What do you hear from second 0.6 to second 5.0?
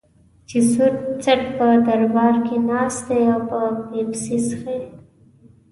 سور څټ په دربار کې ناست دی او پیپسي څښي.